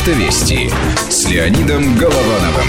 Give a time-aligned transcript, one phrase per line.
[0.00, 0.70] Автовести
[1.10, 2.68] с Леонидом Головановым.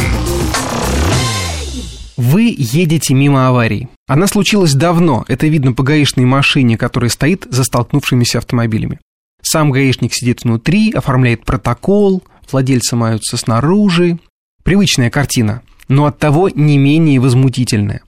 [2.17, 3.87] Вы едете мимо аварии.
[4.05, 8.99] Она случилась давно, это видно по гаишной машине, которая стоит за столкнувшимися автомобилями.
[9.41, 12.21] Сам гаишник сидит внутри, оформляет протокол,
[12.51, 14.19] владельцы маются снаружи.
[14.65, 18.01] Привычная картина, но оттого не менее возмутительная.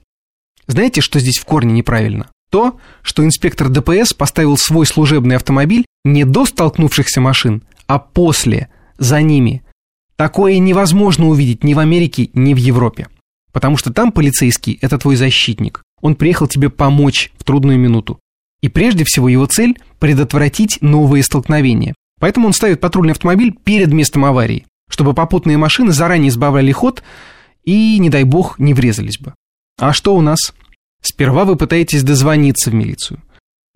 [0.66, 2.28] Знаете, что здесь в корне неправильно?
[2.50, 9.22] То, что инспектор ДПС поставил свой служебный автомобиль не до столкнувшихся машин, а после, за
[9.22, 9.62] ними.
[10.16, 13.08] Такое невозможно увидеть ни в Америке, ни в Европе.
[13.52, 15.82] Потому что там полицейский– это твой защитник.
[16.00, 18.18] Он приехал тебе помочь в трудную минуту.
[18.62, 21.94] И прежде всего его цель– предотвратить новые столкновения.
[22.20, 27.02] Поэтому он ставит патрульный автомобиль перед местом аварии, чтобы попутные машины заранее избавляли ход
[27.64, 29.34] и, не дай бог, не врезались бы.
[29.78, 30.38] А что у нас?
[31.02, 33.20] Сперва вы пытаетесь дозвониться в милицию.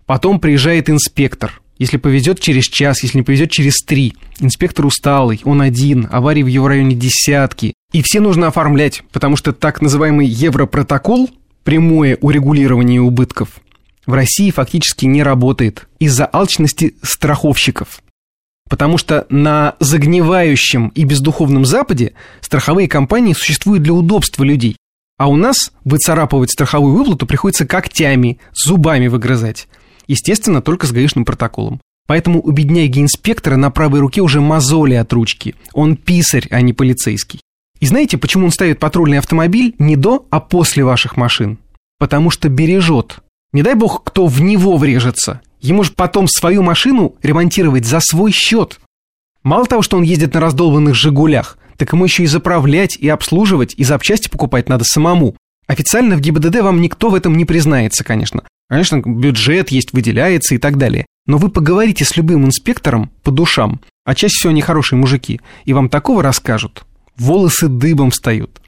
[0.05, 4.13] Потом приезжает инспектор, если повезет через час, если не повезет через три.
[4.39, 7.73] Инспектор усталый, он один, аварий в его районе десятки.
[7.91, 11.29] И все нужно оформлять, потому что так называемый Европротокол,
[11.63, 13.61] прямое урегулирование убытков,
[14.05, 18.01] в России фактически не работает из-за алчности страховщиков.
[18.69, 24.75] Потому что на загнивающем и бездуховном Западе страховые компании существуют для удобства людей.
[25.17, 29.67] А у нас выцарапывать страховую выплату приходится когтями, зубами выгрызать.
[30.09, 31.79] Естественно, только с гаишным протоколом.
[32.07, 35.53] Поэтому у бедняги-инспектора на правой руке уже мозоли от ручки.
[35.73, 37.41] Он писарь, а не полицейский.
[37.79, 41.59] И знаете, почему он ставит патрульный автомобиль не до, а после ваших машин?
[41.99, 43.19] Потому что бережет.
[43.53, 45.41] Не дай бог, кто в него врежется.
[45.61, 48.79] Ему же потом свою машину ремонтировать за свой счет.
[49.43, 53.75] Мало того, что он ездит на раздолбанных «Жигулях», так ему еще и заправлять, и обслуживать,
[53.77, 55.35] и запчасти покупать надо самому.
[55.67, 58.43] Официально в ГИБДД вам никто в этом не признается, конечно.
[58.69, 61.05] Конечно, бюджет есть, выделяется и так далее.
[61.25, 65.73] Но вы поговорите с любым инспектором по душам, а чаще всего они хорошие мужики, и
[65.73, 66.85] вам такого расскажут.
[67.17, 68.61] Волосы дыбом встают.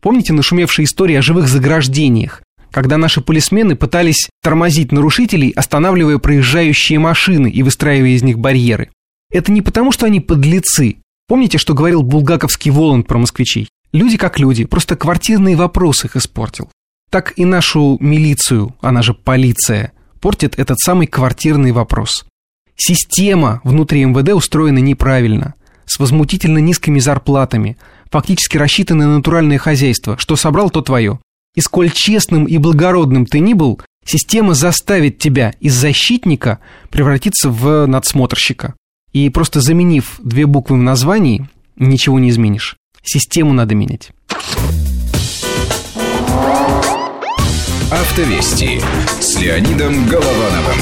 [0.00, 7.50] Помните нашумевшие истории о живых заграждениях, когда наши полисмены пытались тормозить нарушителей, останавливая проезжающие машины
[7.50, 8.90] и выстраивая из них барьеры?
[9.30, 10.96] Это не потому, что они подлецы.
[11.28, 13.68] Помните, что говорил булгаковский Воланд про москвичей?
[13.92, 16.70] Люди как люди, просто квартирный вопрос их испортил
[17.12, 22.24] так и нашу милицию, она же полиция, портит этот самый квартирный вопрос.
[22.74, 25.52] Система внутри МВД устроена неправильно,
[25.84, 27.76] с возмутительно низкими зарплатами,
[28.10, 31.18] фактически рассчитанное на натуральное хозяйство, что собрал, то твое.
[31.54, 37.84] И сколь честным и благородным ты ни был, система заставит тебя из защитника превратиться в
[37.84, 38.74] надсмотрщика.
[39.12, 41.46] И просто заменив две буквы в названии,
[41.76, 42.78] ничего не изменишь.
[43.02, 44.12] Систему надо менять.
[47.92, 48.80] Автовести
[49.20, 50.78] с Леонидом Головановым.